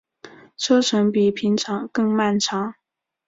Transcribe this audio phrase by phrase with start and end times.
[0.57, 2.73] 车程比平常更漫长